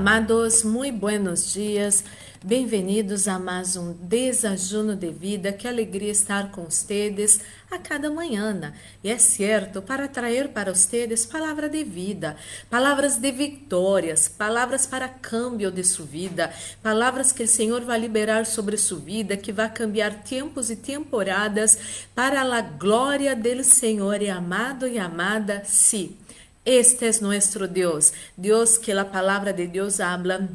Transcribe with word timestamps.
Amados, 0.00 0.64
muito 0.64 0.96
buenos 0.96 1.52
dias. 1.52 2.02
Bem-vindos 2.42 3.28
a 3.28 3.38
mais 3.38 3.76
um 3.76 3.92
desajuno 3.92 4.96
de 4.96 5.10
vida. 5.10 5.52
Que 5.52 5.68
alegria 5.68 6.10
estar 6.10 6.50
com 6.50 6.64
vocês 6.64 7.40
a 7.70 7.76
cada 7.76 8.10
manhã. 8.10 8.72
E 9.04 9.10
é 9.10 9.18
certo, 9.18 9.82
para 9.82 10.08
trazer 10.08 10.48
para 10.48 10.74
vocês 10.74 11.26
palavra 11.26 11.68
de 11.68 11.84
vida, 11.84 12.34
palavras 12.70 13.18
de 13.18 13.30
vitórias, 13.30 14.26
palavras 14.26 14.86
para 14.86 15.06
câmbio 15.06 15.70
de 15.70 15.84
sua 15.84 16.06
vida, 16.06 16.50
palavras 16.82 17.30
que 17.30 17.42
o 17.42 17.48
Senhor 17.48 17.82
vai 17.82 18.00
liberar 18.00 18.46
sobre 18.46 18.78
sua 18.78 19.00
vida, 19.00 19.36
que 19.36 19.52
vai 19.52 19.70
cambiar 19.70 20.22
tempos 20.22 20.70
e 20.70 20.76
temporadas 20.76 21.78
para 22.14 22.40
a 22.40 22.62
glória 22.62 23.36
do 23.36 23.62
Senhor. 23.62 24.22
E 24.22 24.30
amado 24.30 24.88
e 24.88 24.98
amada, 24.98 25.62
sim. 25.66 26.16
Este 26.64 27.08
es 27.08 27.22
nuestro 27.22 27.66
Dios, 27.66 28.12
Dios 28.36 28.78
que 28.78 28.92
la 28.92 29.10
palabra 29.10 29.52
de 29.52 29.66
Dios 29.66 29.98
habla 29.98 30.46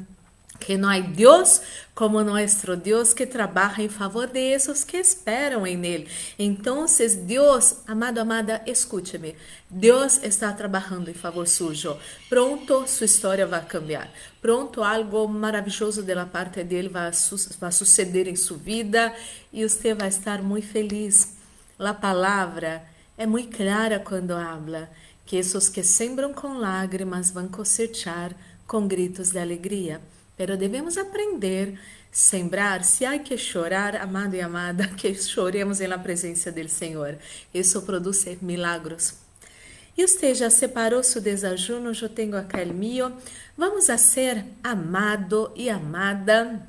que 0.59 0.77
não 0.77 0.89
há 0.89 0.99
Deus 0.99 1.61
como 1.93 2.23
nosso 2.23 2.75
Deus 2.75 3.13
que 3.13 3.25
trabalha 3.25 3.81
em 3.81 3.89
favor 3.89 4.27
de 4.27 4.57
que 4.85 4.97
esperam 4.97 5.65
em 5.65 5.83
Ele. 5.85 6.07
Então, 6.37 6.85
Deus, 7.25 7.77
amado, 7.87 8.19
amada, 8.19 8.61
escute-me. 8.65 9.35
Deus 9.69 10.21
está 10.23 10.51
trabalhando 10.53 11.09
em 11.09 11.13
favor 11.13 11.47
sujo. 11.47 11.97
Pronto, 12.29 12.87
sua 12.87 13.05
história 13.05 13.47
vai 13.47 13.65
cambiar. 13.65 14.09
Pronto, 14.41 14.83
algo 14.83 15.27
maravilhoso 15.27 16.03
da 16.03 16.25
parte 16.25 16.63
dele 16.63 16.89
vai, 16.89 17.11
vai 17.59 17.71
suceder 17.71 18.27
em 18.27 18.35
sua 18.35 18.57
vida 18.57 19.13
e 19.51 19.67
você 19.67 19.93
vai 19.93 20.09
estar 20.09 20.41
muito 20.41 20.67
feliz. 20.67 21.33
A 21.79 21.93
palavra 21.93 22.83
é 23.17 23.25
muito 23.25 23.55
clara 23.57 23.99
quando 23.99 24.31
habla 24.31 24.89
que 25.25 25.37
esses 25.37 25.69
que 25.69 25.83
sembram 25.83 26.33
com 26.33 26.57
lágrimas 26.57 27.31
vão 27.31 27.47
cosechar 27.47 28.35
com 28.67 28.87
gritos 28.87 29.31
de 29.31 29.39
alegria. 29.39 30.01
Pero 30.37 30.57
devemos 30.57 30.97
aprender 30.97 31.79
sembrar, 32.15 32.85
se 32.85 33.03
há 33.03 33.19
que 33.19 33.37
chorar, 33.37 33.97
amado 33.97 34.35
e 34.35 34.41
amada, 34.41 34.87
que 34.95 35.13
choremos 35.15 35.79
na 35.79 35.97
presença 35.97 36.49
do 36.49 36.69
Senhor. 36.69 37.17
Isso 37.53 37.81
produz 37.81 38.25
milagros. 38.41 39.15
E 39.97 40.07
você 40.07 40.33
já 40.33 40.49
separou 40.49 41.03
seu 41.03 41.21
desajuno? 41.21 41.91
Eu 42.01 42.09
tenho 42.09 42.37
aqui 42.37 42.61
o 42.61 42.73
meu. 42.73 43.11
Vamos 43.57 43.89
a 43.89 43.97
ser 43.97 44.45
amado 44.63 45.51
e 45.55 45.69
amada. 45.69 46.65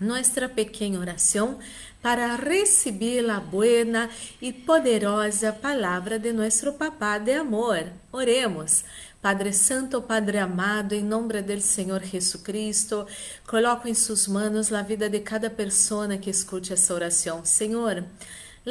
Nossa 0.00 0.48
pequena 0.48 0.98
oração 0.98 1.60
para 2.02 2.34
receber 2.34 3.30
a 3.30 3.38
buena 3.38 4.10
e 4.40 4.52
poderosa 4.52 5.52
palavra 5.52 6.18
de 6.18 6.32
nosso 6.32 6.72
Papá 6.72 7.16
de 7.18 7.32
amor. 7.32 7.84
Oremos. 8.10 8.84
Padre 9.22 9.52
Santo, 9.52 10.02
Padre 10.02 10.38
amado, 10.38 10.94
em 10.96 11.04
nome 11.04 11.40
do 11.42 11.60
Senhor 11.60 12.02
Jesus 12.02 12.42
Cristo, 12.42 13.06
coloco 13.46 13.86
em 13.86 13.94
suas 13.94 14.26
mãos 14.26 14.72
a 14.72 14.82
vida 14.82 15.08
de 15.08 15.20
cada 15.20 15.48
pessoa 15.48 16.18
que 16.18 16.28
escute 16.28 16.72
essa 16.72 16.92
oração. 16.92 17.44
Senhor, 17.44 18.04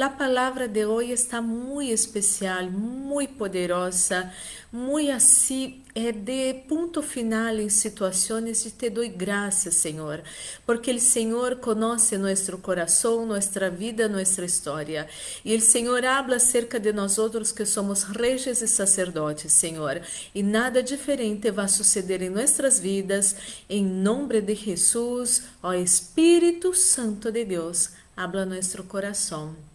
a 0.00 0.08
palavra 0.08 0.66
de 0.66 0.86
hoje 0.86 1.12
está 1.12 1.42
muito 1.42 1.92
especial, 1.92 2.64
muito 2.70 3.34
poderosa, 3.34 4.32
muito 4.72 5.12
assim, 5.12 5.82
é 5.94 6.10
de 6.10 6.54
ponto 6.66 7.02
final 7.02 7.54
em 7.56 7.68
situações 7.68 8.64
de 8.64 8.70
te 8.70 8.88
dou 8.88 9.06
graças, 9.10 9.74
Senhor, 9.74 10.22
porque 10.64 10.90
o 10.92 10.98
Senhor 10.98 11.56
conhece 11.56 12.16
nosso 12.16 12.56
coração, 12.56 13.26
nossa 13.26 13.68
vida, 13.68 14.08
nossa 14.08 14.42
história. 14.46 15.06
E 15.44 15.54
o 15.54 15.60
Senhor 15.60 16.02
habla 16.06 16.36
acerca 16.36 16.80
de 16.80 16.90
nós 16.90 17.18
outros 17.18 17.52
que 17.52 17.66
somos 17.66 18.02
reis 18.04 18.46
e 18.46 18.66
sacerdotes, 18.66 19.52
Senhor. 19.52 20.00
E 20.34 20.42
nada 20.42 20.82
diferente 20.82 21.50
vai 21.50 21.68
suceder 21.68 22.22
em 22.22 22.30
nossas 22.30 22.80
vidas, 22.80 23.36
em 23.68 23.84
nome 23.84 24.40
de 24.40 24.54
Jesus, 24.54 25.42
ó 25.62 25.74
Espírito 25.74 26.72
Santo 26.72 27.30
de 27.30 27.44
Deus, 27.44 27.90
habla 28.16 28.46
nosso 28.46 28.82
coração. 28.84 29.71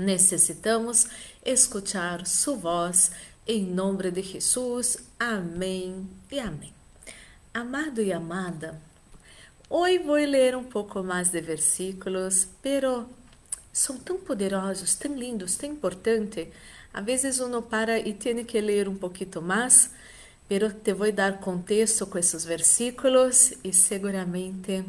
Necessitamos 0.00 1.06
escutar 1.44 2.26
sua 2.26 2.56
voz 2.56 3.10
em 3.46 3.66
nome 3.66 4.10
de 4.10 4.22
Jesus. 4.22 4.96
Amém 5.18 6.08
e 6.32 6.40
amém. 6.40 6.72
Amado 7.52 8.00
e 8.00 8.10
amada, 8.10 8.80
hoje 9.68 9.98
vou 9.98 10.14
ler 10.14 10.56
um 10.56 10.64
pouco 10.64 11.02
mais 11.02 11.28
de 11.28 11.42
versículos, 11.42 12.48
pero 12.62 13.06
são 13.70 13.98
tão 13.98 14.16
poderosos, 14.16 14.94
tão 14.94 15.14
lindos, 15.14 15.56
tão 15.56 15.68
importantes. 15.68 16.48
Às 16.94 17.04
vezes 17.04 17.38
uno 17.38 17.60
para 17.60 17.98
e 17.98 18.14
tem 18.14 18.42
que 18.42 18.58
ler 18.58 18.88
um 18.88 18.96
pouquinho 18.96 19.42
mais, 19.42 19.90
pero 20.48 20.72
te 20.72 20.94
vou 20.94 21.12
dar 21.12 21.40
contexto 21.40 22.06
com 22.06 22.16
esses 22.16 22.42
versículos 22.46 23.52
e 23.62 23.70
seguramente 23.70 24.82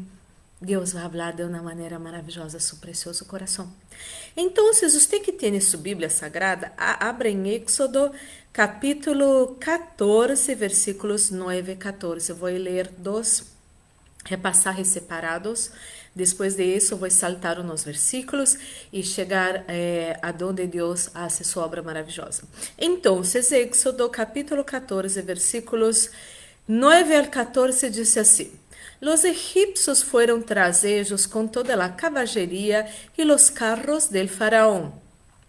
Deus 0.62 0.92
vai 0.92 1.02
falar 1.10 1.32
de 1.32 1.42
uma 1.42 1.60
maneira 1.60 1.98
maravilhosa 1.98 2.56
a 2.56 2.60
seu 2.60 2.78
precioso 2.78 3.24
coração. 3.24 3.68
Então, 4.36 4.72
você 4.72 5.18
que 5.18 5.32
tem 5.32 5.60
sua 5.60 5.80
Bíblia 5.80 6.08
Sagrada, 6.08 6.72
abra 6.76 7.28
em 7.28 7.52
Éxodo 7.52 8.12
capítulo 8.52 9.56
14, 9.58 10.54
versículos 10.54 11.30
9 11.30 11.72
e 11.72 11.76
14. 11.76 12.30
Eu 12.30 12.36
vou 12.36 12.48
ler 12.48 12.88
dois 12.96 13.44
repassagens 14.24 14.86
separados. 14.86 15.72
Depois 16.14 16.54
de 16.54 16.62
isso, 16.62 16.96
vou 16.96 17.10
saltar 17.10 17.58
uns 17.58 17.82
versículos 17.82 18.56
e 18.92 19.02
chegar 19.02 19.64
eh, 19.66 20.16
a 20.22 20.32
onde 20.44 20.66
Deus 20.68 21.10
hace 21.12 21.42
sua 21.42 21.64
obra 21.64 21.82
maravilhosa. 21.82 22.44
Então, 22.78 23.20
Éxodo 23.50 24.08
capítulo 24.10 24.62
14, 24.62 25.20
versículos 25.22 26.10
9 26.68 27.16
al 27.16 27.26
14 27.26 27.90
diz 27.90 28.16
assim: 28.16 28.61
Los 29.02 29.24
egipcios 29.24 30.04
fueron 30.04 30.44
tras 30.44 30.84
ellos 30.84 31.26
con 31.26 31.50
toda 31.50 31.74
la 31.74 31.96
caballería 31.96 32.86
y 33.16 33.24
los 33.24 33.50
carros 33.50 34.12
del 34.12 34.28
faraón, 34.28 34.92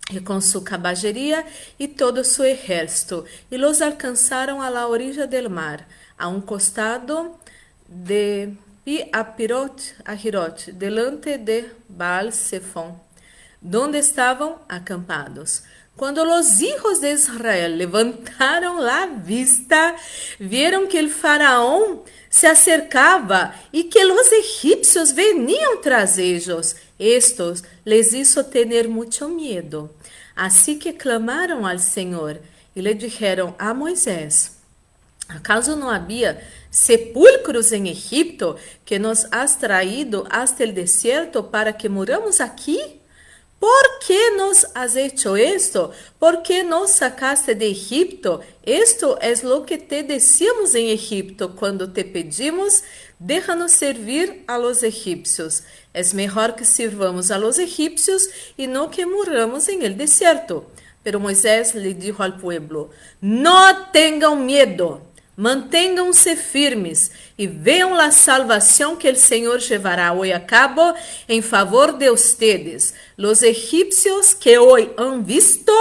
y 0.09 0.21
con 0.21 0.41
su 0.41 0.63
caballería 0.63 1.45
y 1.77 1.89
todo 1.89 2.23
su 2.23 2.43
ejército, 2.43 3.25
y 3.51 3.57
los 3.57 3.83
alcanzaron 3.83 4.63
a 4.63 4.71
la 4.71 4.87
orilla 4.87 5.27
del 5.27 5.51
mar, 5.51 5.85
a 6.17 6.29
un 6.29 6.41
costado 6.41 7.37
de 7.87 8.57
Piapirot, 8.85 9.97
Ahirot, 10.03 10.65
delante 10.71 11.37
de 11.37 11.71
Baal 11.87 12.33
Zephon, 12.33 12.99
donde 13.61 13.99
estavam 13.99 14.55
acampados. 14.67 15.61
Quando 15.95 16.23
os 16.23 16.59
hijos 16.59 16.99
de 16.99 17.13
Israel 17.13 17.75
levantaram 17.75 18.79
la 18.79 19.05
vista, 19.05 19.95
viram 20.39 20.87
que 20.87 20.99
o 20.99 21.09
faraón 21.09 22.01
se 22.31 22.47
acercava 22.47 23.53
e 23.71 23.83
que 23.83 24.03
os 24.03 24.31
egípcios 24.31 25.11
veniam 25.11 25.77
tras 25.77 26.17
ellos. 26.17 26.75
Estos 26.99 27.63
les 27.85 28.11
hizo 28.11 28.43
tener 28.43 28.87
mucho 28.87 29.29
miedo. 29.29 29.91
Assim 30.35 30.79
que 30.79 30.93
clamaram 30.93 31.65
ao 31.67 31.77
Senhor 31.77 32.39
e 32.75 32.81
lhe 32.81 32.95
dijeron 32.95 33.53
a 33.59 33.71
Moisés: 33.71 34.57
¿Acaso 35.29 35.75
não 35.75 35.91
havia 35.91 36.41
sepulcros 36.71 37.71
em 37.71 37.87
Egipto 37.87 38.55
que 38.83 38.97
nos 38.97 39.27
has 39.31 39.55
traído 39.55 40.25
hasta 40.27 40.63
el 40.63 40.73
desierto 40.73 41.43
para 41.43 41.71
que 41.71 41.87
moramos 41.87 42.41
aqui? 42.41 43.02
¿Por 43.63 44.05
qué 44.05 44.19
nos 44.35 44.67
has 44.75 44.97
hecho 44.97 45.37
esto? 45.37 45.91
¿Por 46.19 46.43
qué 46.43 46.65
nos 46.65 46.91
sacaste 46.91 47.55
de 47.55 47.71
Egipto? 47.71 48.41
Esto 48.63 49.17
es 49.21 49.45
lo 49.45 49.65
que 49.65 49.77
te 49.77 50.03
decíamos 50.03 50.75
en 50.75 50.87
Egipto 50.87 51.55
cuando 51.55 51.93
te 51.93 52.03
pedimos, 52.03 52.83
déjanos 53.19 53.71
servir 53.71 54.43
a 54.47 54.57
los 54.57 54.83
egipcios. 54.83 55.63
Es 55.93 56.13
mejor 56.13 56.55
que 56.55 56.65
sirvamos 56.65 57.31
a 57.31 57.39
los 57.39 57.57
egipcios 57.57 58.27
y 58.57 58.67
no 58.67 58.91
que 58.91 59.05
muramos 59.05 59.69
en 59.69 59.83
el 59.83 59.95
desierto. 59.95 60.69
Pero 61.01 61.21
Moisés 61.21 61.73
le 61.73 61.93
dijo 61.93 62.21
al 62.21 62.35
pueblo, 62.35 62.89
no 63.21 63.91
tengan 63.93 64.45
miedo. 64.45 65.12
Mantenham-se 65.35 66.35
firmes 66.35 67.09
e 67.37 67.47
vejam 67.47 67.99
a 67.99 68.11
salvação 68.11 68.95
que 68.95 69.09
o 69.09 69.15
Senhor 69.15 69.59
llevará 69.59 70.13
hoje 70.13 70.31
a 70.31 70.39
cabo 70.39 70.93
em 71.27 71.41
favor 71.41 71.93
de 71.93 72.09
ustedes. 72.11 72.93
Los 73.17 73.41
egípcios 73.41 74.35
que 74.35 74.59
hoje 74.59 74.91
han 74.95 75.23
visto 75.23 75.73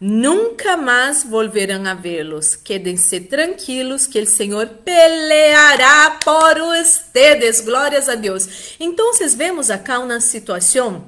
nunca 0.00 0.76
mais 0.76 1.22
volverão 1.22 1.86
a 1.86 1.92
vê-los. 1.92 2.56
Quedem-se 2.56 3.20
tranquilos 3.20 4.06
que 4.06 4.20
o 4.20 4.26
Senhor 4.26 4.66
peleará 4.84 6.18
por 6.24 6.58
ustedes. 6.80 7.60
Glórias 7.60 8.08
a 8.08 8.14
Deus. 8.14 8.74
Então, 8.80 9.12
vemos 9.36 9.70
acá 9.70 9.98
uma 9.98 10.20
situação 10.20 11.04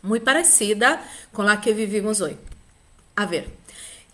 muito 0.00 0.22
parecida 0.22 1.00
com 1.32 1.42
a 1.42 1.56
que 1.56 1.72
vivimos 1.72 2.20
hoje. 2.20 2.38
A 3.16 3.24
ver, 3.24 3.57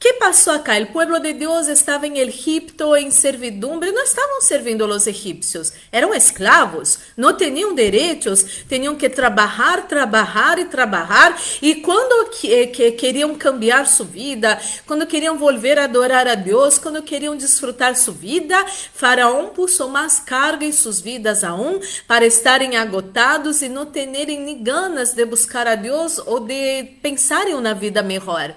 que 0.05 0.13
passou 0.13 0.53
acá? 0.53 0.77
O 0.81 0.87
povo 0.89 1.19
de 1.19 1.33
Deus 1.33 1.67
estava 1.67 2.07
em 2.07 2.19
Egipto 2.19 2.95
em 2.95 3.11
servidumbre, 3.11 3.91
não 3.91 4.03
estavam 4.03 4.39
servindo 4.43 4.85
os 4.85 5.07
egípcios, 5.07 5.73
eram 5.91 6.13
escravos, 6.13 6.99
não 7.17 7.35
tinham 7.35 7.75
direitos, 7.75 8.45
tinham 8.69 8.97
que 8.97 9.09
trabalhar, 9.09 9.89
trabalhar 9.89 10.59
e 10.59 10.67
trabalhar. 10.67 11.41
E 11.63 11.77
quando 11.77 12.29
que, 12.33 12.67
que 12.67 12.93
queriam 12.93 13.35
cambiar 13.35 13.87
sua 13.87 14.05
vida, 14.05 14.61
quando 14.87 15.07
queriam 15.07 15.39
volver 15.39 15.79
a 15.79 15.85
adorar 15.85 16.29
a 16.29 16.35
Deus, 16.35 16.77
quando 16.77 17.03
queriam 17.03 17.35
desfrutar 17.35 17.97
sua 17.97 18.13
vida, 18.13 18.63
Faraó 18.93 19.45
puso 19.55 19.89
mais 19.89 20.19
carga 20.21 20.67
em 20.67 20.73
suas 20.73 21.01
vidas 21.01 21.43
aún 21.43 21.81
para 22.07 22.27
estarem 22.27 22.77
agotados 22.77 23.63
e 23.63 23.71
não 23.71 23.87
terem 23.87 24.39
nem 24.39 24.63
ganas 24.63 25.15
de 25.15 25.25
buscar 25.25 25.67
a 25.67 25.75
Deus 25.75 26.19
ou 26.19 26.41
de 26.41 26.85
pensar 27.01 27.49
em 27.49 27.55
uma 27.55 27.73
vida 27.73 28.03
melhor. 28.03 28.55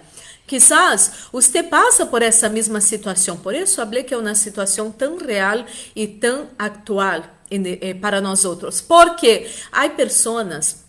Quizás 0.47 1.11
você 1.31 1.61
passa 1.61 2.05
por 2.05 2.21
essa 2.21 2.47
mesma 2.47 2.79
situação, 2.79 3.35
por 3.35 3.53
isso 3.53 3.75
falei 3.75 4.03
que 4.03 4.13
é 4.13 4.17
uma 4.17 4.33
situação 4.33 4.89
tão 4.89 5.17
real 5.17 5.65
e 5.93 6.07
tão 6.07 6.47
atual 6.57 7.21
para 8.01 8.21
nós 8.21 8.45
outros. 8.45 8.79
Porque 8.79 9.49
há 9.71 9.89
pessoas 9.89 10.87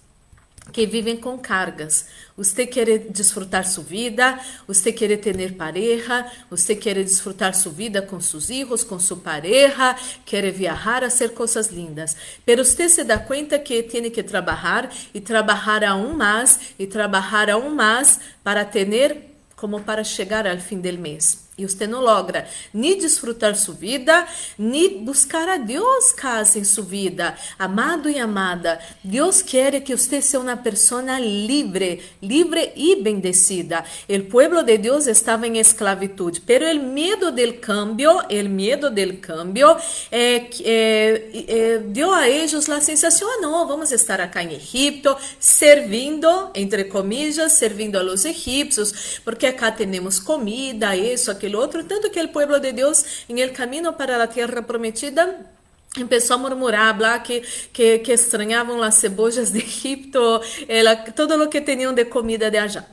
que 0.73 0.87
vivem 0.87 1.17
com 1.17 1.39
cargas. 1.39 2.07
Você 2.37 2.67
quer 2.67 2.99
desfrutar 3.11 3.67
sua 3.67 3.83
vida, 3.83 4.39
você 4.67 4.93
quer 4.93 5.17
ter 5.17 5.55
pareja, 5.55 6.31
você 6.49 6.77
quer 6.77 7.03
desfrutar 7.03 7.55
sua 7.55 7.73
vida 7.73 8.01
com 8.01 8.21
seus 8.21 8.47
filhos, 8.47 8.85
com 8.85 8.99
sua 8.99 9.17
pareja, 9.17 9.97
quer 10.25 10.51
viajar, 10.53 11.03
fazer 11.03 11.31
coisas 11.31 11.69
lindas. 11.69 12.17
Mas 12.47 12.57
você 12.57 12.89
se 12.89 13.03
dá 13.03 13.19
conta 13.19 13.59
que 13.59 13.83
tem 13.83 14.09
que 14.11 14.23
trabalhar 14.23 14.93
e 15.13 15.21
trabalhar 15.21 15.83
aún 15.85 16.15
mais 16.15 16.61
e 16.79 16.87
trabalhar 16.87 17.51
aún 17.51 17.71
mais 17.71 18.21
para 18.45 18.65
ter 18.65 19.28
como 19.59 19.81
para 19.81 20.05
chegar 20.05 20.47
ao 20.47 20.59
fim 20.59 20.81
do 20.81 20.99
mês. 20.99 21.48
E 21.59 21.87
não 21.89 22.01
logra 22.01 22.47
nem 22.73 22.97
desfrutar 22.97 23.57
sua 23.57 23.75
vida, 23.75 24.25
nem 24.57 25.03
buscar 25.03 25.49
a 25.49 25.57
Deus 25.57 26.13
casa 26.13 26.57
em 26.57 26.63
sua 26.63 26.85
vida. 26.85 27.35
Amado 27.59 28.09
e 28.09 28.17
amada, 28.17 28.79
Deus 29.03 29.43
quer 29.43 29.81
que 29.81 29.97
você 29.97 30.23
seja 30.23 30.39
uma 30.39 30.57
pessoa 30.57 31.19
livre, 31.19 32.01
livre 32.23 32.73
e 32.77 33.03
bendecida. 33.03 33.85
O 34.09 34.23
povo 34.31 34.63
de 34.63 34.79
Deus 34.79 35.09
estava 35.09 35.49
em 35.49 35.59
esclavitud, 35.59 36.41
pero 36.47 36.65
o 36.65 36.81
medo 36.81 37.33
del 37.33 37.55
cambio, 37.55 38.21
o 38.21 38.49
medo 38.49 38.89
del 38.89 39.19
cambio, 39.19 39.77
eh, 40.13 40.49
eh, 40.65 41.45
eh, 41.49 41.79
deu 41.79 42.13
a 42.13 42.29
eles 42.29 42.69
a 42.69 42.81
sensação: 42.81 43.29
ah, 43.29 43.41
não, 43.41 43.67
vamos 43.67 43.91
estar 43.91 44.21
acá 44.21 44.45
em 44.45 44.55
Egipto, 44.55 45.17
servindo, 45.41 46.51
entre 46.55 46.85
comillas, 46.85 47.53
servindo 47.55 47.99
a 47.99 48.03
los 48.03 48.25
egípcios, 48.25 49.21
porque 49.25 49.47
acá 49.47 49.73
temos 49.73 50.21
comida, 50.21 50.95
isso, 50.95 51.33
aquilo 51.33 51.48
aquele 51.49 51.57
outro, 51.57 51.85
tanto 51.85 52.11
que 52.11 52.21
o 52.21 52.29
povo 52.29 52.61
de 52.61 52.73
Deus, 52.73 53.25
em 53.29 53.41
el 53.41 53.53
camino 53.53 53.95
para 53.95 54.23
a 54.23 54.27
terra 54.27 54.63
prometida, 54.63 55.58
começou 56.05 56.35
a 56.35 56.39
murmurar, 56.39 56.89
hablar 56.89 57.23
que, 57.23 57.43
que, 57.73 57.99
que 57.99 58.13
extrañavam 58.13 58.83
as 58.83 58.95
cebolas 58.95 59.51
de 59.51 59.59
Egipto, 59.59 60.41
ela, 60.69 60.97
todo 60.97 61.43
o 61.43 61.49
que 61.49 61.61
tinham 61.61 61.93
de 61.93 62.05
comida 62.05 62.51
de 62.51 62.59
allá. 62.59 62.85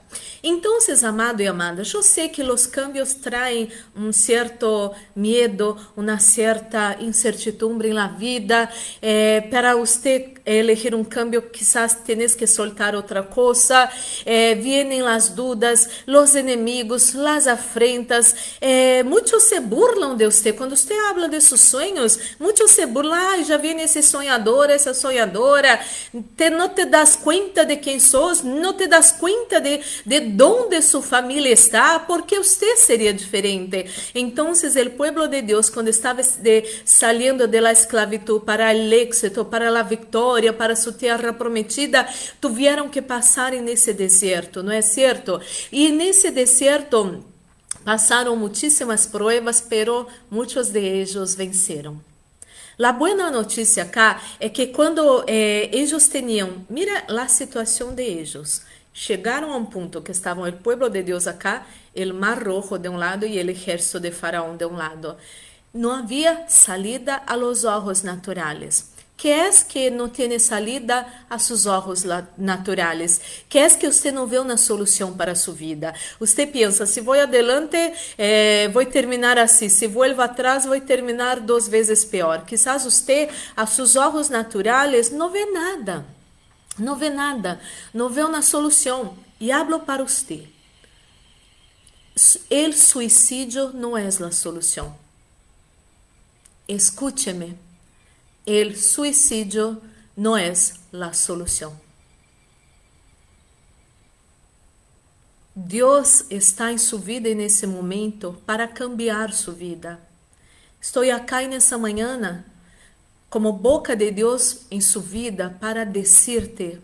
Então, 0.48 0.78
amado 1.04 1.42
e 1.42 1.48
amada, 1.48 1.81
eu 1.81 2.04
sei 2.04 2.30
que 2.30 2.44
os 2.44 2.68
cambios 2.68 3.16
traem 3.16 3.68
um 3.96 4.12
certo 4.12 4.94
medo, 5.16 5.75
uma 5.98 6.19
certa 6.19 6.98
incertidumbre 7.00 7.92
na 7.92 8.10
vida. 8.10 8.69
Eh, 9.02 9.42
para 9.50 9.75
você 9.75 10.36
elegir 10.46 10.94
um 10.94 11.04
cambio, 11.04 11.42
quizás 11.42 11.96
tenés 11.96 12.36
que 12.36 12.46
soltar 12.46 12.94
outra 12.94 13.24
coisa. 13.24 13.90
Eh, 14.24 14.54
vienen 14.54 15.01
as 15.01 15.30
dúvidas, 15.30 15.90
os 16.08 16.36
inimigos, 16.36 17.16
as 17.16 17.48
afrentas. 17.48 18.36
Eh, 18.62 19.01
muitos 19.01 19.42
se 19.44 19.60
burlam 19.60 20.16
de 20.16 20.25
você. 20.25 20.54
Quando 20.54 20.78
você 20.78 20.94
habla 21.10 21.28
de 21.28 21.42
seus 21.42 21.62
sonhos, 21.62 22.19
muitos 22.40 22.69
se 22.69 22.86
Ah, 23.01 23.42
já 23.44 23.57
viene 23.57 23.83
esse 23.83 24.01
sonhador, 24.01 24.69
essa 24.69 24.94
sonhadora. 24.94 25.80
Te, 26.36 26.50
não 26.50 26.69
te 26.69 26.86
das 26.86 27.15
conta 27.15 27.65
de 27.65 27.77
quem 27.77 28.00
sos, 28.00 28.42
não 28.42 28.74
te 28.74 28.88
das 28.88 29.12
conta 29.12 29.59
de, 29.59 29.80
de 30.06 30.44
onde 30.44 30.81
sua 30.81 31.01
família 31.01 31.51
está, 31.51 32.00
porque 32.00 32.38
você 32.38 32.77
seria 32.77 33.13
diferente. 33.13 33.86
Então, 34.13 34.51
o 34.51 34.89
povo 34.92 35.27
de 35.27 35.42
Deus, 35.42 35.69
quando 35.69 35.89
estava 35.89 36.21
de, 36.21 36.63
saliendo 36.86 37.47
de 37.47 37.59
la 37.59 37.71
esclavitud 37.71 38.42
para 38.42 38.71
el 38.71 38.92
éxito, 38.94 39.45
para 39.45 39.69
la 39.69 39.83
vitória, 39.83 40.53
para 40.53 40.75
sua 40.75 40.94
terra 40.94 41.33
prometida, 41.33 42.07
tiveram 42.41 42.89
que 42.89 43.01
passar 43.01 43.51
nesse 43.53 43.94
deserto, 43.94 44.63
não 44.63 44.71
é 44.71 44.81
certo? 44.81 45.39
E 45.71 45.91
nesse 45.91 46.31
deserto 46.31 47.24
passaram 47.83 48.36
muitíssimas 48.36 49.06
provas, 49.06 49.62
pero 49.62 50.07
muitos 50.30 50.69
de 50.69 50.80
eles 50.80 51.36
venceram. 51.36 52.14
A 52.77 52.92
boa 52.92 53.31
notícia 53.31 53.83
acá 53.83 54.22
é 54.38 54.50
que 54.50 54.68
quando 54.68 55.24
eh, 55.27 55.69
eles 55.72 56.10
tinham, 56.10 56.66
mira 56.69 57.06
a 57.07 57.27
situação 57.30 57.95
de 57.95 58.04
eles, 58.04 58.66
chegaram 58.94 59.54
a 59.54 59.56
um 59.57 59.66
ponto 59.66 60.01
que 60.01 60.12
estavam 60.12 60.44
o 60.44 60.51
povo 60.51 60.89
de 60.89 61.01
Deus 61.01 61.25
acá, 61.25 61.66
o 61.95 62.13
mar 62.13 62.45
rojo 62.45 62.77
de 62.77 62.89
um 62.89 62.98
lado 62.98 63.25
e 63.25 63.42
o 63.42 63.50
exército 63.50 64.01
de 64.01 64.12
Faraó 64.12 64.54
de 64.57 64.66
um 64.66 64.75
lado. 64.75 65.16
Não 65.74 65.92
havia 65.92 66.45
salida 66.50 67.22
a 67.25 67.36
los 67.36 67.63
ojos 67.63 68.04
naturales. 68.04 68.94
Que 69.17 69.29
é 69.29 69.50
que 69.51 69.89
não 69.89 70.09
tem 70.09 70.38
salida 70.38 71.07
a 71.29 71.39
seus 71.39 71.65
olhos 71.65 72.03
naturais? 72.38 73.21
Que 73.47 73.59
é 73.59 73.69
que 73.69 73.89
você 73.89 74.12
não 74.12 74.27
vê 74.27 74.38
uma 74.39 74.57
solução 74.57 75.15
para 75.15 75.33
sua 75.35 75.53
vida? 75.53 75.94
Você 76.19 76.45
pensa, 76.45 76.85
se 76.85 77.00
vou 77.00 77.13
adelante, 77.13 77.77
eh, 78.17 78.67
vou 78.73 78.85
terminar 78.85 79.38
assim. 79.38 79.69
Se 79.69 79.88
volvo 79.88 80.21
atrás, 80.21 80.65
vou 80.65 80.79
terminar 80.81 81.39
duas 81.39 81.67
vezes 81.67 82.03
pior. 82.03 82.45
Quizás 82.45 82.83
você, 82.83 83.29
a 83.56 83.65
seus 83.65 83.95
olhos 83.95 84.29
naturais, 84.29 85.09
não 85.09 85.31
vê 85.31 85.45
nada. 85.45 86.06
Não 86.77 86.95
vê 86.97 87.09
nada, 87.09 87.62
não 87.94 88.09
vê 88.09 88.21
uma 88.21 88.41
solução. 88.41 89.17
E 89.39 89.50
hablo 89.51 89.79
para 89.79 90.03
você. 90.03 90.45
O 92.15 92.73
suicídio 92.73 93.71
não 93.73 93.97
é 93.97 94.07
a 94.07 94.31
solução. 94.31 94.95
Escúcheme. 96.67 97.64
O 98.47 98.75
suicídio 98.75 99.81
não 100.15 100.38
é 100.38 100.51
a 100.51 101.13
solução. 101.13 101.75
Deus 105.56 106.25
está 106.30 106.71
em 106.71 106.77
sua 106.77 107.00
vida 107.00 107.33
nesse 107.33 107.65
momento 107.65 108.38
para 108.45 108.68
cambiar 108.68 109.33
sua 109.33 109.53
vida. 109.53 110.00
Estou 110.80 111.01
aqui 111.12 111.47
nessa 111.47 111.77
manhã 111.77 112.44
como 113.30 113.51
boca 113.51 113.95
de 113.95 114.12
Deus 114.12 114.65
em 114.70 114.79
sua 114.79 115.01
vida 115.01 115.58
para 115.60 115.84
dizer-te: 115.84 116.79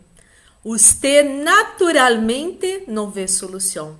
Você 0.64 1.22
naturalmente 1.22 2.86
não 2.88 3.12
vê 3.12 3.28
solução, 3.28 4.00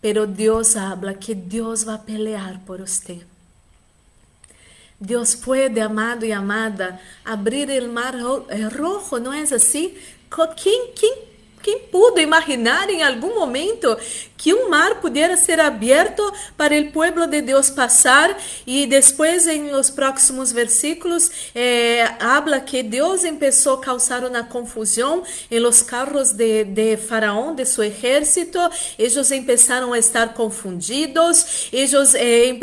pero 0.00 0.26
Deus 0.26 0.76
habla 0.76 1.14
que 1.14 1.34
Deus 1.34 1.82
vai 1.82 1.98
pelear 1.98 2.60
por 2.64 2.80
você. 2.80 3.29
Deus 5.00 5.34
pode, 5.34 5.80
amado 5.80 6.26
e 6.26 6.32
amada, 6.32 7.00
abrir 7.24 7.82
o 7.82 7.90
mar 7.90 8.14
rojo, 8.14 9.18
não 9.18 9.32
é 9.32 9.40
assim? 9.40 9.94
Quem, 10.56 10.92
quem, 10.92 11.16
quem 11.62 11.80
pudo 11.80 12.20
imaginar 12.20 12.88
em 12.88 13.02
algum 13.02 13.34
momento 13.34 13.96
que 14.36 14.54
um 14.54 14.70
mar 14.70 15.00
pudesse 15.02 15.44
ser 15.44 15.60
aberto 15.60 16.22
para 16.56 16.74
o 16.74 16.90
povo 16.90 17.26
de 17.26 17.42
Deus 17.42 17.68
passar? 17.68 18.34
E 18.66 18.86
depois 18.86 19.46
em 19.46 19.74
os 19.74 19.90
próximos 19.90 20.50
versículos 20.50 21.30
eh, 21.54 22.08
habla 22.18 22.60
que 22.60 22.82
Deus 22.82 23.22
começou 23.22 23.74
a 23.74 23.80
causar 23.80 24.24
uma 24.24 24.42
confusão 24.42 25.22
em 25.50 25.58
los 25.58 25.82
carros 25.82 26.32
de, 26.32 26.64
de 26.64 26.96
Faraón, 26.96 27.54
de 27.54 27.66
seu 27.66 27.84
exército, 27.84 28.58
eles 28.98 29.14
começaram 29.28 29.92
a 29.92 29.98
estar 29.98 30.32
confundidos, 30.32 31.68
eles 31.72 32.14
eh, 32.14 32.56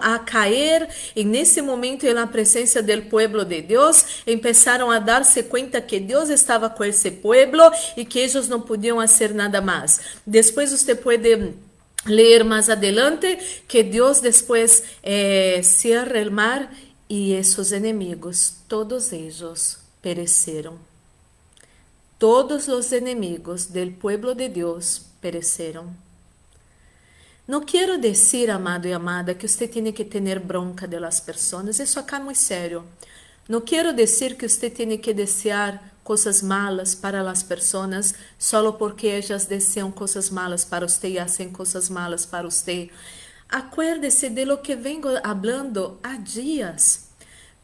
a 0.00 0.18
cair. 0.18 0.88
E 1.14 1.24
nesse 1.24 1.60
momento 1.60 2.10
na 2.14 2.26
presença 2.26 2.82
do 2.82 3.02
povo 3.02 3.44
de 3.44 3.60
Deus, 3.60 4.04
começaram 4.24 4.90
a 4.90 4.98
dar-se 4.98 5.42
conta 5.42 5.80
que 5.80 6.00
Deus 6.00 6.30
estava 6.30 6.70
com 6.70 6.84
esse 6.84 7.10
povo 7.10 7.30
e 7.96 8.04
que 8.04 8.29
eles 8.34 8.48
não 8.48 8.60
podiam 8.60 8.98
fazer 8.98 9.34
nada 9.34 9.60
mais. 9.60 10.00
Depois 10.26 10.72
você 10.72 10.94
puede 10.94 11.54
leer 12.06 12.44
más 12.44 12.68
adelante 12.68 13.38
que 13.68 13.82
Dios 13.82 14.20
después 14.20 14.84
eh, 15.02 15.60
cierra 15.62 16.18
el 16.20 16.30
mar 16.30 16.70
y 17.08 17.34
esos 17.34 17.72
enemigos, 17.72 18.54
todos 18.68 19.12
ellos 19.12 19.78
perecieron. 20.00 20.78
Todos 22.18 22.68
los 22.68 22.92
enemigos 22.92 23.72
del 23.72 23.92
pueblo 23.92 24.34
de 24.34 24.48
Dios 24.48 25.06
perecieron. 25.20 25.96
No 27.46 27.62
quiero 27.62 27.98
decir, 27.98 28.50
amado 28.50 28.86
y 28.86 28.92
amada, 28.92 29.36
que 29.36 29.46
usted 29.46 29.68
tiene 29.68 29.92
que 29.92 30.04
tener 30.04 30.38
bronca 30.38 30.86
de 30.86 31.00
las 31.00 31.20
personas. 31.20 31.80
Eso 31.80 31.98
acá 31.98 32.18
es 32.18 32.22
muy 32.22 32.34
serio. 32.34 32.84
No 33.48 33.64
quiero 33.64 33.92
decir 33.92 34.36
que 34.36 34.46
usted 34.46 34.72
tiene 34.72 35.00
que 35.00 35.14
desear 35.14 35.89
coisas 36.10 36.42
malas 36.42 36.92
para 36.92 37.20
as 37.30 37.44
pessoas, 37.44 38.16
solo 38.36 38.72
porque 38.72 39.06
elas 39.06 39.46
desejam 39.46 39.92
coisas 39.92 40.28
malas 40.28 40.64
para 40.64 40.88
você 40.88 41.10
e 41.10 41.18
hacen 41.20 41.52
coisas 41.52 41.88
malas 41.88 42.26
para 42.26 42.50
você. 42.50 42.90
Acuérdese 43.48 44.28
de 44.28 44.44
lo 44.44 44.60
que 44.60 44.74
vengo 44.74 45.08
hablando 45.22 46.00
há 46.02 46.16
dias. 46.16 47.10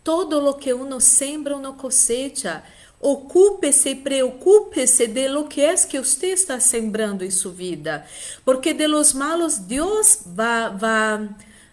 Todo 0.05 0.41
lo 0.41 0.55
que 0.55 0.73
uno 0.73 1.01
sembra, 1.01 1.57
uno 1.57 1.77
cosecha. 1.77 2.63
Ocupe-se 3.01 3.91
e 3.91 3.95
preocupe-se 3.97 5.09
de 5.09 5.29
lo 5.29 5.49
que 5.49 5.63
é 5.63 5.75
que 5.75 5.99
você 5.99 6.29
está 6.29 6.61
sembrando 6.61 7.25
em 7.25 7.33
sua 7.33 7.51
vida, 7.51 8.07
porque 8.45 8.73
de 8.73 8.87
los 8.87 9.13
malos 9.13 9.59
Deus 9.59 10.21
vai, 10.25 10.71
vai, 10.71 11.29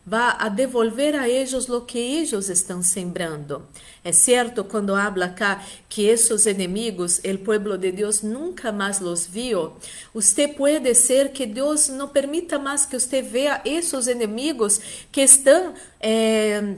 vai 0.06 0.36
a 0.38 0.50
devolver 0.50 1.16
a 1.16 1.30
eles 1.30 1.68
lo 1.68 1.82
que 1.82 1.98
eles 1.98 2.50
estão 2.50 2.82
sembrando. 2.82 3.66
É 4.04 4.12
certo 4.12 4.64
quando 4.64 4.94
habla 4.94 5.26
acá 5.26 5.64
que 5.88 6.06
esses 6.06 6.46
inimigos, 6.46 7.20
o 7.20 7.38
pueblo 7.40 7.78
de 7.78 7.92
Deus 7.92 8.22
nunca 8.22 8.72
mais 8.72 9.00
los 9.00 9.26
viu. 9.26 9.72
Você 10.14 10.48
pode 10.48 10.94
ser 10.94 11.32
que 11.32 11.46
Deus 11.46 11.88
não 11.88 12.08
permita 12.08 12.60
mais 12.60 12.86
que 12.86 13.00
você 13.00 13.22
veja 13.22 13.62
esses 13.64 14.08
inimigos 14.08 14.82
que 15.12 15.22
estão 15.22 15.74
eh, 16.02 16.76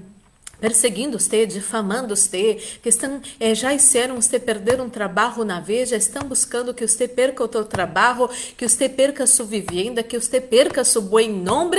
perseguindo 0.60 1.20
você, 1.20 1.46
difamando 1.46 2.16
você, 2.16 2.56
que 2.82 2.90
estão, 2.90 3.22
é, 3.40 3.54
já 3.54 3.74
hicieron 3.74 4.16
você 4.16 4.40
perder 4.40 4.80
um 4.82 4.90
trabalho 4.90 5.44
na 5.44 5.60
vez, 5.60 5.90
já 5.90 5.98
estão 5.98 6.24
buscando 6.24 6.74
que 6.74 6.88
você 6.88 7.08
perca 7.08 7.44
o 7.44 7.52
seu 7.52 7.66
trabalho, 7.66 8.30
que 8.58 8.68
você 8.68 8.88
perca 8.90 9.28
sua 9.28 9.46
vivienda, 9.46 10.04
que 10.04 10.20
você 10.20 10.40
perca 10.40 10.84
seu 10.84 11.02
bom 11.02 11.28
nome, 11.28 11.78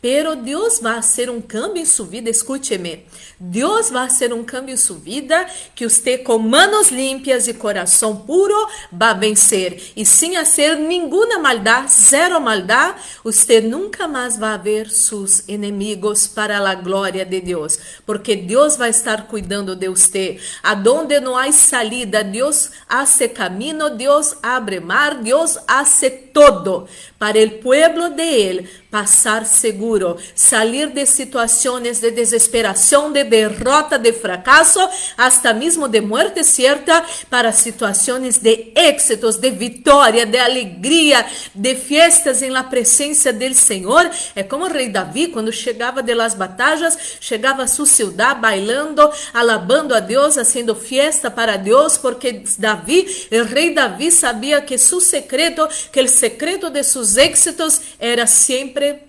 pero 0.00 0.36
Deus 0.36 0.78
vai 0.80 0.96
fazer 0.96 1.30
um 1.30 1.40
cambio 1.40 1.82
em 1.82 1.86
sua 1.86 2.06
vida, 2.06 2.30
escute-me, 2.30 3.04
Deus 3.38 3.90
vai 3.90 4.08
fazer 4.08 4.32
um 4.32 4.44
cambio 4.44 4.74
em 4.74 4.76
sua 4.76 4.96
vida, 4.96 5.46
que 5.74 5.88
você 5.88 6.18
com 6.18 6.38
manos 6.38 6.90
limpas 6.90 7.48
e 7.48 7.54
coração 7.54 8.16
puro 8.16 8.54
vai 8.90 9.18
vencer, 9.18 9.92
e 9.96 10.04
sem 10.04 10.34
fazer 10.34 10.76
nenhuma 10.76 11.38
maldade, 11.38 11.92
zero 11.92 12.40
maldade, 12.40 13.00
você 13.22 13.60
nunca 13.60 14.06
mais 14.08 14.36
vai 14.36 14.58
ver 14.58 14.90
seus 14.90 15.40
inimigos 15.48 16.26
para 16.26 16.58
a 16.58 16.74
glória 16.74 17.24
de 17.24 17.40
Deus, 17.40 17.78
porque 18.16 18.34
Deus 18.34 18.76
vai 18.76 18.88
estar 18.88 19.26
cuidando 19.26 19.76
de 19.76 19.90
você. 19.90 20.38
Aonde 20.62 21.20
não 21.20 21.36
há 21.36 21.52
salida, 21.52 22.24
Deus 22.24 22.70
hace 22.88 23.28
caminho, 23.28 23.90
Deus 23.90 24.36
abre 24.42 24.80
mar, 24.80 25.16
Deus 25.16 25.58
hace 25.68 26.08
todo 26.08 26.88
para 27.18 27.38
o 27.38 27.50
pueblo 27.58 28.08
de 28.10 28.22
Ele 28.22 28.68
passar 28.90 29.44
seguro, 29.44 30.16
sair 30.34 30.88
de 30.88 31.04
situações 31.04 32.00
de 32.00 32.10
desesperação, 32.10 33.12
de 33.12 33.24
derrota, 33.24 33.98
de 33.98 34.10
fracasso, 34.12 34.80
hasta 35.18 35.52
mesmo 35.52 35.86
de 35.86 36.00
muerte 36.00 36.42
certa, 36.42 37.04
para 37.28 37.52
situações 37.52 38.38
de 38.38 38.72
éxitos, 38.74 39.36
de 39.36 39.50
vitória, 39.50 40.24
de 40.24 40.38
alegria, 40.38 41.26
de 41.54 41.74
fiestas 41.74 42.40
em 42.42 42.48
la 42.48 42.64
presença 42.64 43.32
do 43.34 43.54
Senhor. 43.54 44.10
É 44.34 44.42
como 44.42 44.64
o 44.64 44.68
rei 44.68 44.88
Davi, 44.88 45.28
quando 45.28 45.52
chegava 45.52 46.02
de 46.02 46.14
las 46.14 46.34
batalhas, 46.34 46.96
chegava 47.20 47.64
a 47.64 47.68
sua 47.68 47.84
cidade 48.10 48.40
bailando, 48.40 49.10
alabando 49.32 49.94
a 49.94 50.00
Deus, 50.00 50.36
haciendo 50.38 50.74
fiesta 50.74 51.30
para 51.30 51.56
Deus, 51.56 51.96
porque 51.96 52.44
Davi, 52.58 53.28
o 53.30 53.44
rei 53.44 53.74
Davi, 53.74 54.10
sabia 54.10 54.60
que 54.60 54.78
seu 54.78 55.00
secreto, 55.00 55.68
que 55.92 56.00
o 56.00 56.08
secreto 56.08 56.70
de 56.70 56.82
seus 56.82 57.16
êxitos 57.16 57.80
era 57.98 58.26
sempre 58.26 59.06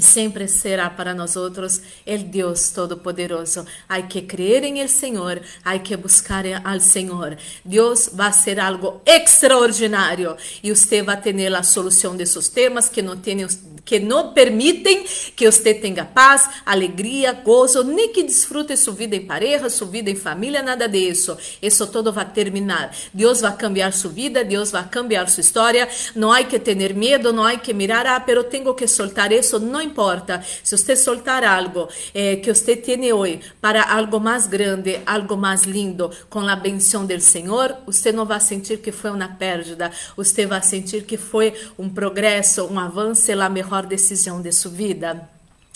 sempre 0.00 0.48
será 0.48 0.88
para 0.88 1.12
nós 1.12 1.36
outros 1.36 1.82
o 2.06 2.18
Deus 2.18 2.70
Todo-Poderoso. 2.70 3.66
Há 3.88 4.00
que 4.02 4.22
crer 4.22 4.64
em 4.64 4.80
el 4.80 4.88
Senhor, 4.88 5.40
há 5.64 5.78
que 5.78 5.96
buscar 5.96 6.44
al 6.64 6.80
Senhor. 6.80 7.36
Deus 7.64 8.08
vai 8.12 8.32
ser 8.32 8.58
algo 8.58 9.02
extraordinário 9.04 10.36
e 10.62 10.74
você 10.74 11.02
vai 11.02 11.20
ter 11.20 11.54
a 11.54 11.62
solução 11.62 12.16
de 12.16 12.24
seus 12.24 12.48
temas 12.48 12.88
que 12.88 13.02
não 13.02 13.16
tem 13.16 13.44
que 13.84 13.98
não 13.98 14.32
permitem 14.32 15.04
que 15.34 15.50
você 15.50 15.74
tenha 15.74 16.04
paz, 16.04 16.48
alegria, 16.64 17.32
gozo, 17.32 17.82
nem 17.82 18.12
que 18.12 18.22
desfrute 18.22 18.76
sua 18.76 18.92
vida 18.92 19.16
em 19.16 19.26
pareja, 19.26 19.68
sua 19.68 19.88
vida 19.88 20.10
em 20.10 20.14
família, 20.14 20.62
nada 20.62 20.88
disso. 20.88 21.36
Isso 21.60 21.86
todo 21.86 22.12
vai 22.12 22.24
terminar. 22.24 22.94
Deus 23.12 23.40
vai 23.40 23.56
cambiar 23.56 23.92
sua 23.92 24.10
vida, 24.10 24.44
Deus 24.44 24.70
vai 24.70 24.86
cambiar 24.88 25.28
sua 25.28 25.40
história. 25.40 25.88
Não 26.14 26.32
há 26.32 26.44
que 26.44 26.58
ter 26.58 26.94
medo, 26.94 27.32
não 27.32 27.44
há 27.44 27.56
que 27.56 27.74
mirar, 27.74 28.06
ah, 28.06 28.20
pero 28.20 28.44
tenho 28.44 28.72
que 28.74 28.86
soltar 28.86 29.32
isso. 29.32 29.58
Não 29.58 29.80
importa. 29.80 30.44
Se 30.62 30.76
você 30.76 30.94
soltar 30.94 31.44
algo 31.44 31.88
eh, 32.14 32.36
que 32.36 32.54
você 32.54 32.76
tem 32.76 33.12
hoje 33.12 33.40
para 33.60 33.82
algo 33.82 34.20
mais 34.20 34.46
grande, 34.46 35.00
algo 35.04 35.36
mais 35.36 35.62
lindo, 35.64 36.10
com 36.30 36.40
a 36.40 36.54
benção 36.54 37.04
do 37.04 37.20
Senhor, 37.20 37.76
você 37.84 38.12
não 38.12 38.24
vai 38.24 38.40
sentir 38.40 38.78
que 38.78 38.92
foi 38.92 39.10
uma 39.10 39.28
perda. 39.28 39.90
Você 40.16 40.46
vai 40.46 40.62
sentir 40.62 41.02
que 41.04 41.16
foi 41.16 41.52
um 41.78 41.88
progresso, 41.88 42.66
um 42.66 42.78
avanço, 42.78 43.32
a 43.32 43.48
melhor 43.48 43.71
mejor 43.72 43.86
decisão 43.86 44.42
de 44.42 44.52
sua 44.52 44.70
vida. 44.70 45.30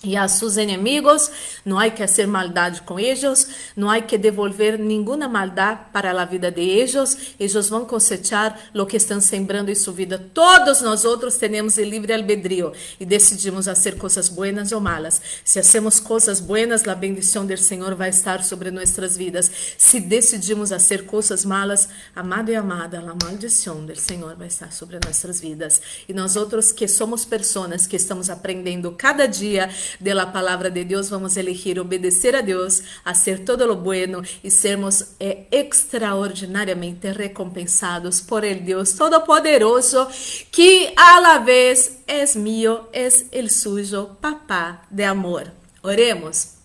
E 0.07 0.17
a 0.17 0.29
seus 0.29 0.57
inimigos, 0.57 1.29
não 1.65 1.81
há 1.81 1.91
que 1.91 1.99
fazer 1.99 2.29
maldade 2.29 2.81
com 2.83 2.97
eles, 2.97 3.49
não 3.75 3.91
há 3.91 4.01
que 4.01 4.17
devolver 4.17 4.79
nenhuma 4.79 5.27
maldade 5.27 5.81
para 5.93 6.13
a 6.13 6.25
vida 6.25 6.49
de 6.49 6.61
eles. 6.61 7.35
Eles 7.41 7.69
vão 7.69 7.85
cosechar 7.85 8.71
o 8.73 8.87
que 8.87 8.97
estão 8.97 9.21
sembrando 9.21 9.69
em 9.69 9.75
sua 9.75 9.93
vida. 9.93 10.25
Todos 10.33 10.81
nós 10.81 11.05
outros 11.05 11.37
temos 11.37 11.77
o 11.77 11.83
livre 11.83 12.13
albedrío 12.13 12.73
e 13.01 13.05
decidimos 13.05 13.65
fazer 13.65 13.97
coisas 13.97 14.29
boas 14.29 14.71
ou 14.71 14.81
malas. 14.81 15.21
Se 15.45 15.59
hacemos 15.59 15.99
coisas 15.99 16.39
boas, 16.39 16.87
a 16.87 16.95
bendição 16.95 17.45
do 17.45 17.57
Senhor 17.57 17.97
vai 17.97 18.11
estar 18.11 18.45
sobre 18.45 18.71
nossas 18.71 19.17
vidas. 19.17 19.51
Se 19.77 19.99
decidimos 19.99 20.71
fazer 20.71 21.05
coisas 21.05 21.45
malas, 21.45 21.89
amado 22.15 22.53
e 22.53 22.55
amada, 22.55 23.01
a 23.01 23.27
maldição 23.27 23.85
do 23.85 23.97
Senhor 23.97 24.37
vai 24.37 24.47
estar 24.47 24.71
sobre 24.71 25.01
nossas 25.05 25.41
vidas. 25.41 25.83
E 26.09 26.13
nós 26.13 26.37
outros 26.37 26.71
que 26.71 26.87
somos 26.87 27.25
pessoas 27.25 27.57
que 27.89 27.97
estamos 27.97 28.31
aprendendo 28.31 28.93
cada 28.93 29.27
dia 29.27 29.69
de 30.00 30.15
la 30.15 30.33
palavra 30.33 30.71
de 30.71 30.85
Deus, 30.85 31.11
vamos 31.11 31.37
elegir 31.37 31.81
obedecer 31.81 32.37
a 32.37 32.43
Deus, 32.43 32.83
ser 33.15 33.45
todo 33.45 33.67
lo 33.67 33.76
bueno 33.76 34.23
e 34.43 34.50
sermos 34.50 35.15
eh, 35.19 35.47
extraordinariamente 35.50 37.12
recompensados 37.12 38.21
por 38.21 38.45
el 38.45 38.65
Deus 38.65 38.95
Todo-Poderoso, 38.95 40.09
que 40.50 40.93
a 40.97 41.21
la 41.21 41.38
vez 41.38 41.99
es 42.07 42.37
mío, 42.37 42.88
es 42.93 43.26
el 43.33 43.50
suyo, 43.50 44.17
papá 44.21 44.87
de 44.91 45.05
amor. 45.05 45.53
Oremos. 45.83 46.57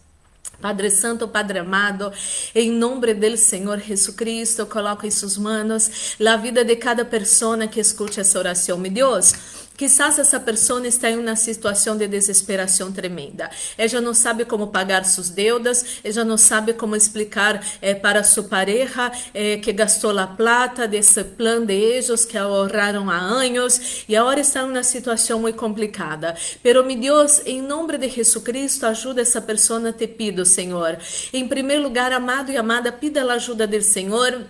Padre 0.61 0.91
Santo, 0.91 1.27
Padre 1.27 1.59
amado, 1.59 2.13
em 2.53 2.71
nome 2.71 3.15
do 3.15 3.35
Senhor 3.35 3.79
Jesucristo, 3.79 4.67
coloco 4.67 5.07
em 5.07 5.11
suas 5.11 5.35
manos 5.38 6.15
a 6.23 6.38
vida 6.38 6.63
de 6.63 6.75
cada 6.75 7.03
pessoa 7.03 7.67
que 7.67 7.79
escute 7.79 8.19
essa 8.19 8.38
oração. 8.38 8.77
Meu 8.77 8.91
Deus, 8.91 9.33
Quizás 9.75 10.19
essa 10.19 10.39
pessoa 10.39 10.85
está 10.87 11.09
em 11.09 11.17
uma 11.17 11.35
situação 11.35 11.97
de 11.97 12.07
desesperação 12.07 12.91
tremenda. 12.91 13.49
Ela 13.77 13.99
não 13.99 14.13
sabe 14.13 14.45
como 14.45 14.67
pagar 14.67 15.05
suas 15.05 15.29
deudas, 15.29 16.01
ela 16.03 16.23
não 16.23 16.37
sabe 16.37 16.73
como 16.73 16.95
explicar 16.95 17.65
eh, 17.81 17.95
para 17.95 18.23
sua 18.23 18.43
pareja 18.43 19.11
eh, 19.33 19.57
que 19.57 19.73
gastou 19.73 20.17
a 20.17 20.27
plata 20.27 20.87
desse 20.87 21.23
plano 21.23 21.65
de 21.65 22.01
que 22.27 22.37
ahorraram 22.37 23.09
há 23.09 23.17
anos 23.17 24.03
e 24.07 24.15
agora 24.15 24.39
está 24.39 24.61
em 24.61 24.65
uma 24.65 24.83
situação 24.83 25.39
muito 25.39 25.57
complicada. 25.57 26.35
Pero, 26.61 26.85
meu 26.85 26.97
Deus, 26.97 27.41
em 27.45 27.61
nome 27.61 27.97
de 27.97 28.09
Jesucristo, 28.09 28.85
ajuda 28.85 29.21
essa 29.21 29.41
pessoa, 29.41 29.91
te 29.91 30.07
pido, 30.07 30.45
Senhor. 30.45 30.97
Em 31.33 31.47
primeiro 31.47 31.83
lugar, 31.83 32.11
amado 32.11 32.51
e 32.51 32.57
amada, 32.57 32.91
pida 32.91 33.23
a 33.23 33.33
ajuda 33.33 33.65
do 33.65 33.81
Senhor 33.81 34.45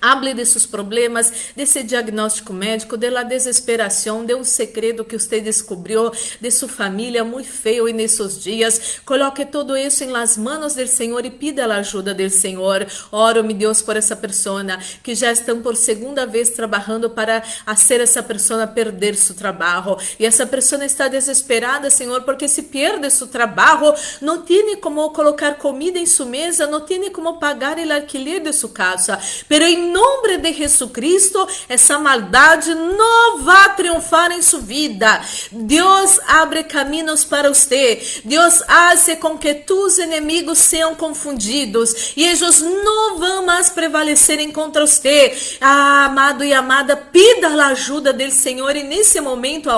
Hable 0.00 0.34
de 0.34 0.44
seus 0.44 0.66
problemas, 0.66 1.32
desse 1.54 1.82
diagnóstico 1.84 2.52
médico, 2.52 2.96
de 2.96 3.08
la 3.08 3.22
desesperação, 3.22 4.24
de 4.24 4.34
um 4.34 4.42
segredo 4.42 5.04
que 5.04 5.16
você 5.16 5.40
descobriu, 5.40 6.10
de 6.40 6.50
sua 6.50 6.68
família 6.68 7.22
muito 7.22 7.48
feio 7.48 7.86
nesses 7.94 8.42
dias. 8.42 8.98
Coloque 9.04 9.44
todo 9.46 9.76
isso 9.76 10.02
em 10.02 10.08
las 10.08 10.36
manos 10.36 10.74
do 10.74 10.86
Senhor 10.88 11.24
e 11.24 11.30
pida 11.30 11.66
a 11.66 11.76
ajuda 11.76 12.12
do 12.12 12.28
Senhor. 12.28 12.84
Oro, 13.12 13.44
meu 13.44 13.56
Deus, 13.56 13.80
por 13.80 13.96
essa 13.96 14.16
pessoa 14.16 14.64
que 15.04 15.14
já 15.14 15.30
estão 15.30 15.62
por 15.62 15.76
segunda 15.76 16.26
vez 16.26 16.50
trabalhando 16.50 17.08
para 17.08 17.40
fazer 17.42 18.00
essa 18.00 18.22
pessoa 18.22 18.66
perder 18.66 19.14
seu 19.14 19.36
trabalho. 19.36 19.96
E 20.18 20.26
essa 20.26 20.44
pessoa 20.44 20.84
está 20.84 21.06
desesperada, 21.06 21.90
Senhor, 21.90 22.22
porque 22.22 22.48
se 22.48 22.64
perde 22.64 23.08
seu 23.10 23.28
trabalho, 23.28 23.94
não 24.20 24.42
tem 24.42 24.76
como 24.76 25.10
colocar 25.10 25.54
comida 25.54 25.96
em 25.96 26.06
sua 26.06 26.26
mesa, 26.26 26.66
não 26.66 26.80
tem 26.80 27.08
como 27.12 27.38
pagar 27.38 27.78
o 27.78 27.92
alquiler 27.92 28.42
de 28.42 28.52
sua 28.52 28.70
casa. 28.70 29.18
Pero 29.48 29.75
em 29.76 29.92
nome 29.92 30.38
de 30.38 30.52
Jesucristo, 30.52 31.46
essa 31.68 31.98
maldade 31.98 32.74
não 32.74 33.38
vai 33.42 33.76
triunfar 33.76 34.32
em 34.32 34.42
sua 34.42 34.60
vida. 34.60 35.20
Deus 35.52 36.18
abre 36.26 36.64
caminhos 36.64 37.24
para 37.24 37.48
você. 37.48 38.02
Deus 38.24 38.62
hace 38.66 39.16
com 39.16 39.36
que 39.38 39.54
tus 39.54 39.98
inimigos 39.98 40.58
sejam 40.58 40.94
confundidos 40.94 42.12
e 42.16 42.24
eles 42.24 42.60
não 42.60 43.18
vão 43.18 43.44
mais 43.44 43.68
prevalecerem 43.68 44.50
contra 44.50 44.86
você. 44.86 45.36
Ah, 45.60 46.06
amado 46.06 46.44
e 46.44 46.52
amada, 46.52 46.96
pida 46.96 47.48
a 47.48 47.68
ajuda 47.68 48.12
do 48.12 48.30
Senhor 48.30 48.74
e 48.76 48.82
nesse 48.82 49.20
momento, 49.20 49.70
a 49.70 49.76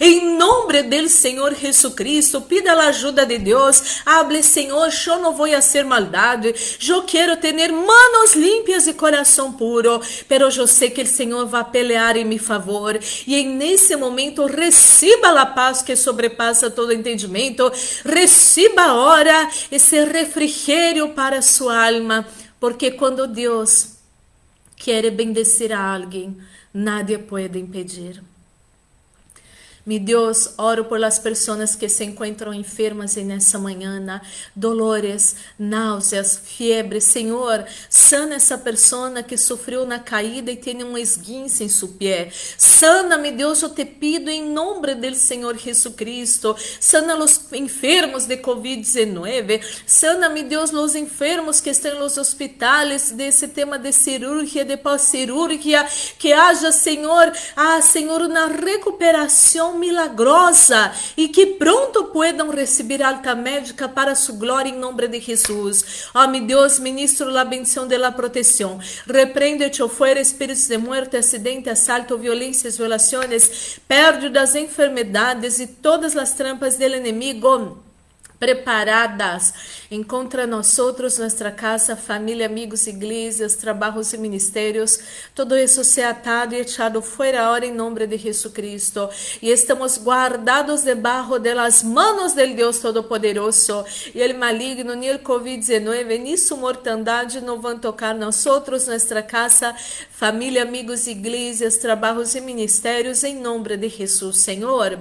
em 0.00 0.36
nome 0.36 0.82
do 0.82 1.08
Senhor 1.08 1.54
Jesucristo, 1.54 2.40
pida 2.40 2.72
a 2.72 2.88
ajuda 2.88 3.26
de 3.26 3.38
Deus. 3.38 4.00
Hable, 4.04 4.42
Senhor, 4.42 4.88
eu 5.06 5.18
não 5.18 5.32
vou 5.32 5.48
ser 5.60 5.84
maldade. 5.84 6.54
Eu 6.86 7.02
quero 7.02 7.36
ter 7.36 7.52
manos 7.70 8.34
limpas 8.34 8.86
e 8.86 8.94
coração 8.94 9.09
coração 9.10 9.52
puro, 9.52 10.00
pero 10.28 10.48
eu 10.48 10.66
sei 10.68 10.88
que 10.88 11.02
o 11.02 11.06
Senhor 11.06 11.44
vai 11.46 11.64
pelear 11.64 12.16
em 12.16 12.24
meu 12.24 12.38
favor. 12.38 12.96
E 13.26 13.42
nesse 13.42 13.96
momento, 13.96 14.46
receba 14.46 15.40
a 15.40 15.44
paz 15.44 15.82
que 15.82 15.96
sobrepassa 15.96 16.70
todo 16.70 16.92
entendimento, 16.92 17.70
receba 18.04 18.82
agora 18.82 19.50
esse 19.70 20.04
refrigério 20.04 21.08
para 21.08 21.42
sua 21.42 21.88
alma, 21.88 22.24
porque 22.60 22.92
quando 22.92 23.26
Deus 23.26 23.96
quer 24.76 25.10
bendecir 25.10 25.72
a 25.72 25.94
alguém, 25.94 26.36
nada 26.72 27.18
pode 27.18 27.58
impedir. 27.58 28.22
Mi 29.86 29.98
Deus, 29.98 30.54
oro 30.58 30.84
por 30.84 31.00
las 31.00 31.18
pessoas 31.18 31.74
que 31.74 31.88
se 31.88 32.04
encontram 32.04 32.52
enfermas 32.52 33.16
nessa 33.16 33.58
manhã, 33.58 34.20
dolores, 34.54 35.36
náuseas, 35.58 36.38
fiebre. 36.44 37.00
Senhor, 37.00 37.64
sana 37.88 38.34
essa 38.34 38.58
pessoa 38.58 39.22
que 39.22 39.36
sofreu 39.36 39.86
na 39.86 39.98
caída 39.98 40.50
e 40.50 40.56
tem 40.56 40.84
um 40.84 40.98
esguince 40.98 41.64
em 41.64 41.68
seu 41.68 41.88
pé. 41.88 42.30
Sana, 42.58 43.16
meu 43.16 43.32
Deus, 43.32 43.62
eu 43.62 43.70
te 43.70 43.84
pido 43.84 44.28
em 44.28 44.42
nome 44.42 44.94
do 44.94 45.14
Senhor 45.14 45.56
Jesus 45.56 45.94
Cristo. 45.94 46.54
Sana 46.78 47.16
os 47.16 47.40
enfermos 47.52 48.26
de 48.26 48.36
Covid-19. 48.36 49.62
Sana, 49.86 50.28
meu 50.28 50.44
Deus, 50.44 50.72
os 50.72 50.94
enfermos 50.94 51.60
que 51.60 51.70
estão 51.70 51.98
nos 51.98 52.18
hospitais 52.18 53.12
desse 53.12 53.48
tema 53.48 53.78
de 53.78 53.92
cirurgia, 53.92 54.64
de 54.64 54.76
pós-cirurgia. 54.76 55.86
Que 56.18 56.32
haja, 56.32 56.70
Senhor, 56.70 57.32
ah, 57.56 57.80
Senhor, 57.80 58.28
na 58.28 58.46
recuperação 58.46 59.69
milagrosa 59.74 60.92
e 61.16 61.28
que 61.28 61.46
pronto 61.46 62.04
puedan 62.04 62.50
receber 62.50 63.02
alta 63.02 63.34
médica 63.34 63.88
para 63.88 64.14
sua 64.14 64.36
glória 64.36 64.70
em 64.70 64.78
nome 64.78 65.08
de 65.08 65.20
Jesus. 65.20 66.08
Ó, 66.14 66.26
meu 66.26 66.44
Deus, 66.44 66.78
ministro 66.78 67.30
la 67.30 67.44
bendição 67.44 67.86
de 67.86 67.96
la 67.96 68.12
proteção. 68.12 68.78
Repreende-te 69.06 69.86
fuera 69.88 70.20
espíritos 70.20 70.66
de 70.66 70.78
muerte, 70.78 71.16
acidente, 71.16 71.70
assalto, 71.70 72.16
violências, 72.16 72.76
violações, 72.76 73.80
perde 73.86 74.28
das 74.28 74.54
enfermedades 74.54 75.58
e 75.58 75.66
todas 75.66 76.16
as 76.16 76.32
trampas 76.32 76.76
del 76.76 76.94
inimigo 76.96 77.89
preparadas. 78.40 79.52
Encontra 79.90 80.46
nós 80.46 80.78
outros, 80.78 81.18
nossa 81.18 81.50
casa, 81.50 81.94
família, 81.94 82.46
amigos, 82.46 82.86
igrejas, 82.86 83.54
trabalhos 83.54 84.14
e 84.14 84.18
ministérios. 84.18 84.98
Todo 85.34 85.54
isso 85.54 85.84
se 85.84 86.02
atado 86.02 86.54
e 86.54 86.60
echado 86.60 87.02
fora 87.02 87.50
hora 87.50 87.66
em 87.66 87.72
nome 87.72 88.06
de 88.06 88.16
Jesus 88.16 88.52
Cristo. 88.52 89.10
E 89.42 89.50
estamos 89.50 89.98
guardados 89.98 90.82
debaixo 90.82 91.38
das 91.38 91.82
manos 91.82 92.32
del 92.32 92.54
Deus 92.54 92.78
Todo-Poderoso. 92.78 93.84
E 94.14 94.18
ele 94.18 94.32
maligno, 94.32 94.94
nem 94.94 95.14
o 95.14 95.18
Covid-19, 95.18 96.18
nem 96.18 96.36
sua 96.38 96.56
mortandade 96.56 97.42
não 97.42 97.60
vão 97.60 97.78
tocar 97.78 98.14
nós 98.14 98.46
outros, 98.46 98.86
nossa 98.86 99.22
casa, 99.22 99.74
família, 100.10 100.62
amigos, 100.62 101.06
igrejas, 101.06 101.76
trabalhos 101.76 102.34
e 102.34 102.40
ministérios, 102.40 103.22
em 103.22 103.36
nome 103.36 103.76
de 103.76 103.88
Jesus, 103.90 104.38
Senhor. 104.38 104.98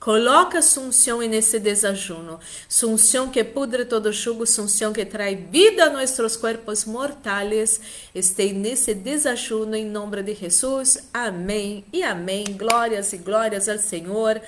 Coloca 0.00 0.62
sunção 0.62 1.18
nesse 1.20 1.58
desajuno. 1.58 2.38
Sunção 2.68 3.28
que 3.30 3.42
pudre 3.42 3.84
todo 3.84 4.12
jugo, 4.12 4.46
sunção 4.46 4.92
que 4.92 5.04
traz 5.04 5.36
vida 5.50 5.84
a 5.84 5.90
nossos 5.90 6.36
corpos 6.36 6.84
mortais. 6.84 7.80
Esteja 8.14 8.54
nesse 8.54 8.94
desajuno 8.94 9.74
em 9.74 9.84
nome 9.84 10.22
de 10.22 10.34
Jesus. 10.34 11.08
Amém 11.12 11.84
e 11.92 12.04
amém. 12.04 12.44
Glórias 12.56 13.12
e 13.12 13.18
glórias 13.18 13.68
ao 13.68 13.78
Senhor. 13.78 14.40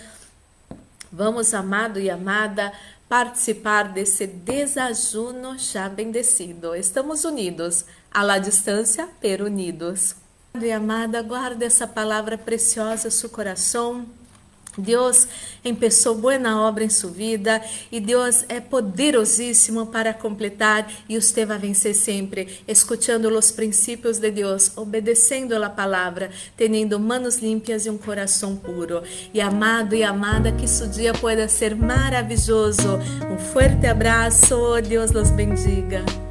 Vamos, 1.10 1.52
amado 1.52 1.98
e 1.98 2.08
amada, 2.08 2.72
participar 3.08 3.88
desse 3.88 4.28
desajuno 4.28 5.58
já 5.58 5.88
bendecido. 5.88 6.76
Estamos 6.76 7.24
unidos, 7.24 7.84
à 8.12 8.22
la 8.22 8.38
distância, 8.38 9.08
pero 9.20 9.46
unidos. 9.46 10.14
Amado 10.54 10.66
e 10.66 10.70
amada, 10.70 11.22
guarde 11.22 11.64
essa 11.64 11.88
palavra 11.88 12.38
preciosa 12.38 13.10
seu 13.10 13.28
coração 13.28 14.06
Deus 14.76 15.26
começou 15.62 16.14
boa 16.14 16.38
obra 16.56 16.84
em 16.84 16.90
sua 16.90 17.10
vida 17.10 17.60
e 17.90 18.00
Deus 18.00 18.44
é 18.48 18.60
poderosíssimo 18.60 19.86
para 19.86 20.14
completar 20.14 20.90
e 21.08 21.20
você 21.20 21.44
vai 21.44 21.58
vencer 21.58 21.94
sempre, 21.94 22.62
escutando 22.66 23.26
os 23.26 23.50
princípios 23.50 24.18
de 24.18 24.30
Deus, 24.30 24.72
obedecendo 24.76 25.54
a 25.54 25.68
palavra, 25.68 26.30
tendo 26.56 26.98
manos 26.98 27.38
limpas 27.38 27.86
e 27.86 27.90
um 27.90 27.98
coração 27.98 28.56
puro. 28.56 29.02
E 29.34 29.40
amado 29.40 29.94
e 29.94 30.02
amada, 30.02 30.52
que 30.52 30.68
seu 30.68 30.86
dia 30.86 31.12
pueda 31.12 31.48
ser 31.48 31.74
maravilhoso. 31.74 32.98
Um 33.30 33.38
forte 33.38 33.86
abraço, 33.86 34.80
Deus 34.82 35.10
los 35.12 35.30
bendiga. 35.30 36.29